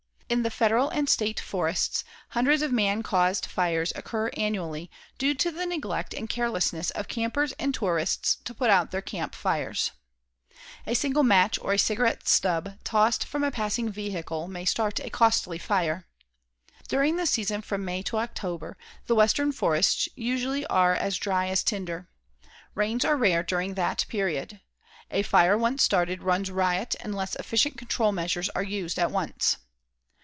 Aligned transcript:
In 0.37 0.43
the 0.43 0.49
Federal 0.49 0.87
and 0.91 1.09
State 1.09 1.41
forests 1.41 2.05
hundreds 2.29 2.61
of 2.61 2.71
man 2.71 3.03
caused 3.03 3.45
fires 3.45 3.91
occur 3.97 4.29
annually, 4.29 4.89
due 5.17 5.33
to 5.33 5.51
the 5.51 5.65
neglect 5.65 6.13
and 6.13 6.29
carelessness 6.29 6.89
of 6.91 7.09
campers 7.09 7.51
and 7.59 7.73
tourists 7.75 8.37
to 8.45 8.53
put 8.53 8.69
out 8.69 8.91
their 8.91 9.01
camp 9.01 9.35
fires. 9.35 9.91
A 10.87 10.95
single 10.95 11.23
match 11.23 11.59
or 11.61 11.73
a 11.73 11.77
cigarette 11.77 12.29
stub 12.29 12.77
tossed 12.85 13.25
from 13.25 13.43
a 13.43 13.51
passing 13.51 13.87
automobile 13.89 14.47
may 14.47 14.63
start 14.63 15.01
a 15.01 15.09
costly 15.09 15.57
fire. 15.57 16.07
During 16.87 17.17
the 17.17 17.25
season 17.25 17.61
from 17.61 17.83
May 17.83 18.01
to 18.03 18.17
October, 18.19 18.77
the 19.07 19.15
western 19.15 19.51
forests 19.51 20.07
usually 20.15 20.65
are 20.67 20.95
as 20.95 21.17
dry 21.17 21.47
as 21.49 21.61
tinder. 21.61 22.07
Rains 22.73 23.03
are 23.03 23.17
rare 23.17 23.43
during 23.43 23.73
that 23.73 24.05
period. 24.07 24.61
A 25.11 25.23
fire 25.23 25.57
once 25.57 25.83
started 25.83 26.23
runs 26.23 26.49
riot 26.49 26.95
unless 27.01 27.35
efficient 27.35 27.77
control 27.77 28.13
measures 28.13 28.47
are 28.51 28.63
used 28.63 28.97
at 28.97 29.11
once. 29.11 29.57